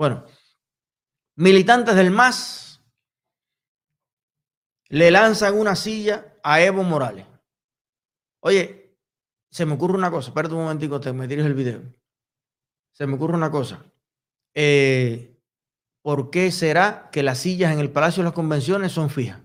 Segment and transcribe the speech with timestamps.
[0.00, 0.24] Bueno,
[1.36, 2.82] militantes del MAS
[4.88, 7.26] le lanzan una silla a Evo Morales.
[8.40, 8.96] Oye,
[9.50, 11.82] se me ocurre una cosa, espérate un momentico, te me el video.
[12.92, 13.84] Se me ocurre una cosa.
[14.54, 15.38] Eh,
[16.00, 19.42] ¿Por qué será que las sillas en el Palacio de las Convenciones son fijas?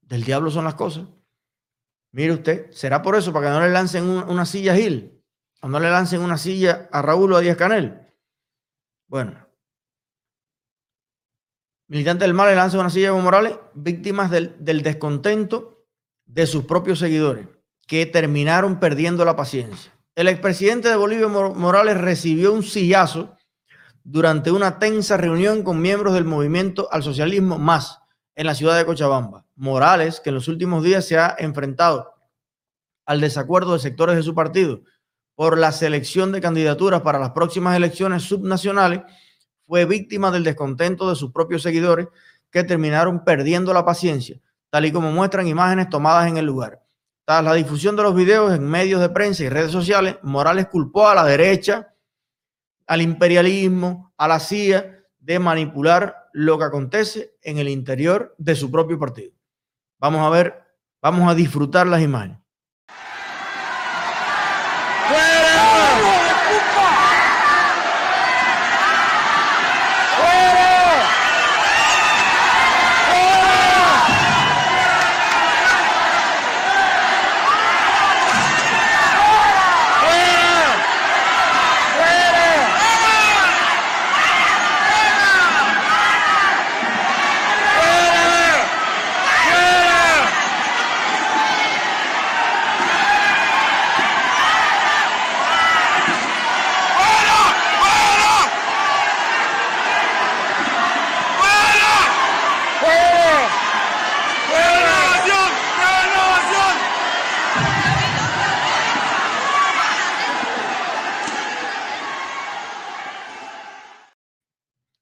[0.00, 1.06] Del diablo son las cosas.
[2.12, 3.32] Mire usted, ¿será por eso?
[3.32, 5.19] Para que no le lancen una, silla a Gil,
[5.60, 8.00] o no le lancen una silla a Raúl o a Díaz Canel.
[9.06, 9.46] Bueno,
[11.88, 15.86] militantes del mal le lanzan una silla a Morales, víctimas del, del descontento
[16.24, 17.48] de sus propios seguidores,
[17.86, 19.92] que terminaron perdiendo la paciencia.
[20.14, 23.36] El expresidente de Bolivia, Morales, recibió un sillazo
[24.02, 27.98] durante una tensa reunión con miembros del movimiento al socialismo más
[28.34, 29.44] en la ciudad de Cochabamba.
[29.56, 32.14] Morales, que en los últimos días se ha enfrentado
[33.04, 34.82] al desacuerdo de sectores de su partido
[35.40, 39.00] por la selección de candidaturas para las próximas elecciones subnacionales,
[39.66, 42.08] fue víctima del descontento de sus propios seguidores
[42.50, 44.38] que terminaron perdiendo la paciencia,
[44.68, 46.82] tal y como muestran imágenes tomadas en el lugar.
[47.24, 51.08] Tras la difusión de los videos en medios de prensa y redes sociales, Morales culpó
[51.08, 51.94] a la derecha,
[52.86, 58.70] al imperialismo, a la CIA de manipular lo que acontece en el interior de su
[58.70, 59.32] propio partido.
[59.98, 60.62] Vamos a ver,
[61.00, 62.39] vamos a disfrutar las imágenes.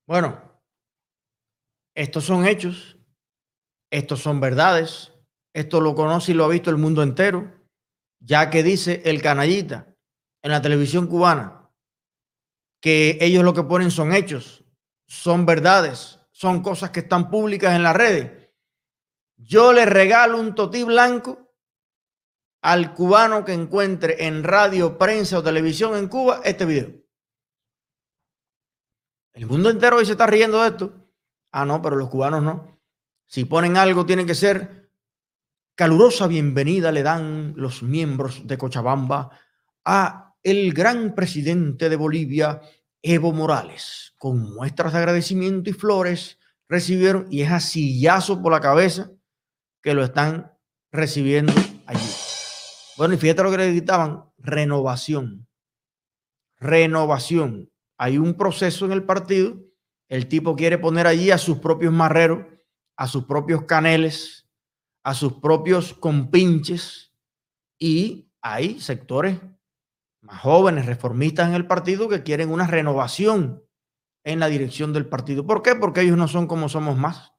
[0.09, 0.41] Bueno,
[1.95, 2.97] estos son hechos,
[3.93, 5.13] estos son verdades,
[5.55, 7.53] esto lo conoce y lo ha visto el mundo entero,
[8.19, 9.95] ya que dice el canallita
[10.43, 11.71] en la televisión cubana
[12.81, 14.65] que ellos lo que ponen son hechos,
[15.07, 18.49] son verdades, son cosas que están públicas en las redes.
[19.37, 21.53] Yo le regalo un totí blanco
[22.63, 27.08] al cubano que encuentre en radio, prensa o televisión en Cuba este video.
[29.39, 30.93] El mundo entero hoy se está riendo de esto.
[31.53, 32.81] Ah, no, pero los cubanos no.
[33.25, 34.91] Si ponen algo, tiene que ser
[35.77, 39.31] calurosa bienvenida le dan los miembros de Cochabamba
[39.85, 42.61] a el gran presidente de Bolivia,
[43.01, 44.13] Evo Morales.
[44.19, 49.13] Con muestras de agradecimiento y flores recibieron, y es a sillazo por la cabeza
[49.81, 50.53] que lo están
[50.91, 51.53] recibiendo
[51.87, 52.11] allí.
[52.97, 55.47] Bueno, y fíjate lo que le gritaban, renovación.
[56.59, 59.59] Renovación hay un proceso en el partido,
[60.09, 62.47] el tipo quiere poner allí a sus propios marreros,
[62.97, 64.49] a sus propios caneles,
[65.03, 67.13] a sus propios compinches
[67.79, 69.39] y hay sectores
[70.23, 73.65] más jóvenes, reformistas en el partido que quieren una renovación
[74.25, 75.47] en la dirección del partido.
[75.47, 75.75] ¿Por qué?
[75.75, 77.33] Porque ellos no son como somos más.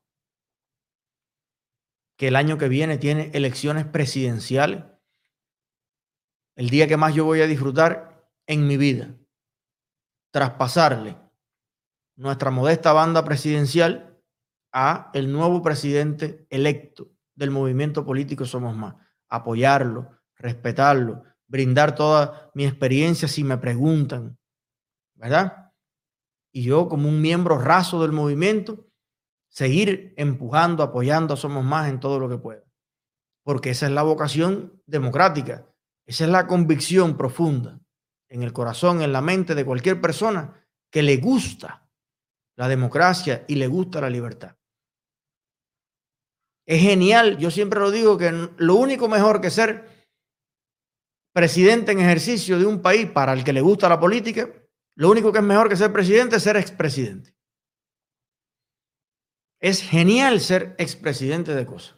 [2.18, 4.84] Que el año que viene tiene elecciones presidenciales.
[6.56, 9.19] El día que más yo voy a disfrutar en mi vida
[10.32, 11.18] traspasarle
[12.16, 14.22] nuestra modesta banda presidencial
[14.72, 18.96] a el nuevo presidente electo del movimiento político Somos Más.
[19.30, 24.38] Apoyarlo, respetarlo, brindar toda mi experiencia si me preguntan,
[25.16, 25.72] ¿verdad?
[26.52, 28.88] Y yo como un miembro raso del movimiento,
[29.50, 32.64] seguir empujando, apoyando Somos Más en todo lo que pueda.
[33.44, 35.66] Porque esa es la vocación democrática,
[36.06, 37.80] esa es la convicción profunda
[38.30, 40.54] en el corazón, en la mente de cualquier persona
[40.90, 41.88] que le gusta
[42.56, 44.56] la democracia y le gusta la libertad.
[46.66, 50.08] Es genial, yo siempre lo digo, que lo único mejor que ser
[51.34, 54.50] presidente en ejercicio de un país para el que le gusta la política,
[54.96, 57.34] lo único que es mejor que ser presidente es ser expresidente.
[59.60, 61.96] Es genial ser expresidente de cosas.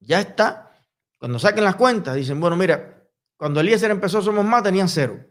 [0.00, 0.80] Ya está.
[1.18, 2.95] Cuando saquen las cuentas, dicen, bueno, mira,
[3.36, 5.24] cuando Eliezer empezó Somos Más, tenían cero.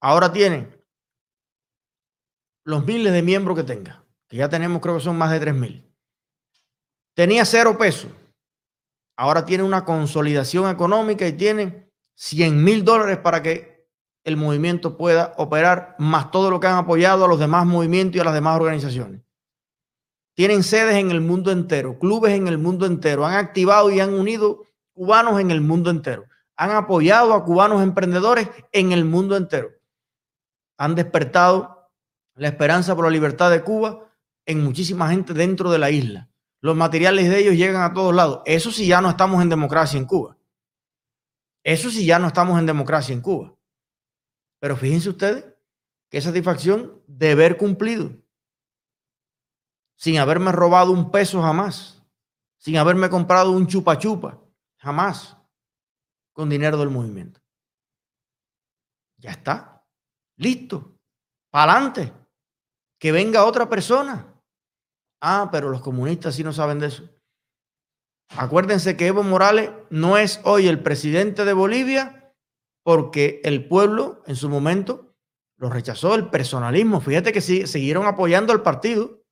[0.00, 0.76] Ahora tienen
[2.64, 5.54] los miles de miembros que tenga, que ya tenemos, creo que son más de tres
[5.54, 5.84] mil.
[7.14, 8.12] Tenía cero pesos.
[9.16, 13.88] Ahora tiene una consolidación económica y tiene 100 mil dólares para que
[14.22, 18.20] el movimiento pueda operar, más todo lo que han apoyado a los demás movimientos y
[18.20, 19.22] a las demás organizaciones.
[20.34, 24.14] Tienen sedes en el mundo entero, clubes en el mundo entero, han activado y han
[24.14, 26.26] unido cubanos en el mundo entero,
[26.58, 29.70] han apoyado a cubanos emprendedores en el mundo entero,
[30.76, 31.88] han despertado
[32.34, 34.10] la esperanza por la libertad de Cuba
[34.44, 36.28] en muchísima gente dentro de la isla.
[36.60, 38.42] Los materiales de ellos llegan a todos lados.
[38.44, 40.36] Eso sí ya no estamos en democracia en Cuba.
[41.62, 43.54] Eso sí ya no estamos en democracia en Cuba.
[44.58, 45.44] Pero fíjense ustedes
[46.10, 48.10] qué satisfacción de haber cumplido.
[49.96, 52.02] Sin haberme robado un peso jamás.
[52.56, 54.40] Sin haberme comprado un chupa chupa.
[54.78, 55.37] Jamás.
[56.38, 57.40] Con dinero del movimiento.
[59.16, 59.84] Ya está.
[60.36, 60.96] Listo.
[61.50, 62.12] Para adelante.
[62.96, 64.40] Que venga otra persona.
[65.20, 67.10] Ah, pero los comunistas sí no saben de eso.
[68.36, 72.32] Acuérdense que Evo Morales no es hoy el presidente de Bolivia
[72.84, 75.16] porque el pueblo en su momento
[75.56, 77.00] lo rechazó, el personalismo.
[77.00, 79.24] Fíjate que sí, siguieron apoyando al partido.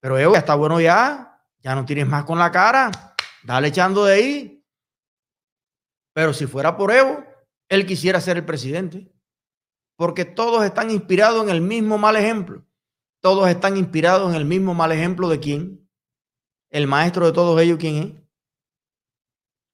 [0.00, 4.06] Pero Evo ya está bueno ya, ya no tienes más con la cara, dale echando
[4.06, 4.55] de ahí.
[6.16, 7.22] Pero si fuera por Evo,
[7.68, 9.12] él quisiera ser el presidente.
[9.98, 12.64] Porque todos están inspirados en el mismo mal ejemplo.
[13.20, 15.90] Todos están inspirados en el mismo mal ejemplo de quién.
[16.70, 18.14] El maestro de todos ellos, ¿quién es?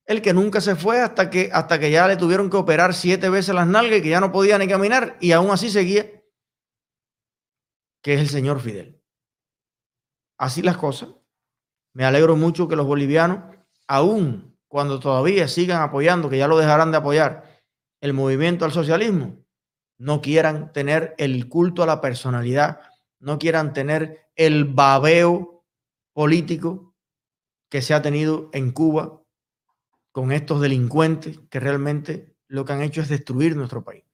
[0.05, 3.29] El que nunca se fue hasta que, hasta que ya le tuvieron que operar siete
[3.29, 6.11] veces las nalgas y que ya no podía ni caminar y aún así seguía,
[8.01, 9.01] que es el señor Fidel.
[10.37, 11.07] Así las cosas.
[11.93, 13.55] Me alegro mucho que los bolivianos,
[13.87, 17.61] aún cuando todavía sigan apoyando, que ya lo dejarán de apoyar,
[18.01, 19.37] el movimiento al socialismo,
[19.99, 22.81] no quieran tener el culto a la personalidad,
[23.19, 25.63] no quieran tener el babeo
[26.11, 26.95] político
[27.69, 29.21] que se ha tenido en Cuba
[30.11, 34.05] con estos delincuentes que realmente lo que han hecho es destruir nuestro país.